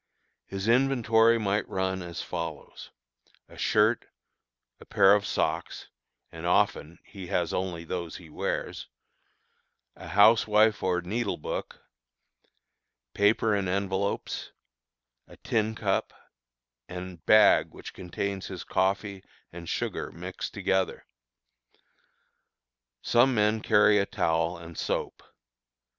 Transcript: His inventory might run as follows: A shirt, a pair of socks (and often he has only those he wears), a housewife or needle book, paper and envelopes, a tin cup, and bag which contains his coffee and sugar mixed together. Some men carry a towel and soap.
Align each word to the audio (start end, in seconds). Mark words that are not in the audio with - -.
His 0.47 0.67
inventory 0.67 1.37
might 1.37 1.69
run 1.69 2.01
as 2.01 2.23
follows: 2.23 2.89
A 3.47 3.55
shirt, 3.55 4.07
a 4.79 4.85
pair 4.85 5.13
of 5.13 5.27
socks 5.27 5.89
(and 6.31 6.47
often 6.47 6.97
he 7.05 7.27
has 7.27 7.53
only 7.53 7.83
those 7.83 8.15
he 8.17 8.27
wears), 8.27 8.87
a 9.95 10.07
housewife 10.07 10.81
or 10.81 11.01
needle 11.03 11.37
book, 11.37 11.83
paper 13.13 13.53
and 13.53 13.69
envelopes, 13.69 14.51
a 15.27 15.37
tin 15.37 15.75
cup, 15.75 16.13
and 16.89 17.23
bag 17.27 17.69
which 17.69 17.93
contains 17.93 18.47
his 18.47 18.63
coffee 18.63 19.23
and 19.53 19.69
sugar 19.69 20.11
mixed 20.11 20.51
together. 20.51 21.05
Some 23.03 23.35
men 23.35 23.61
carry 23.61 23.99
a 23.99 24.07
towel 24.07 24.57
and 24.57 24.75
soap. 24.79 25.21